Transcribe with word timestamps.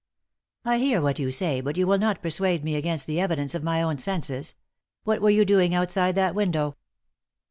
"I 0.65 0.79
hear 0.79 0.99
what 0.99 1.19
you 1.19 1.29
say, 1.29 1.61
but 1.61 1.77
you 1.77 1.85
will 1.85 1.99
not 1.99 2.23
persuade 2.23 2.63
me 2.63 2.75
against 2.75 3.05
the 3.05 3.19
evidence 3.19 3.53
of 3.53 3.61
my 3.61 3.83
own 3.83 3.99
senses. 3.99 4.55
What 5.03 5.21
were 5.21 5.29
you 5.29 5.45
doing 5.45 5.75
outside 5.75 6.15
that 6.15 6.33
window 6.33 6.75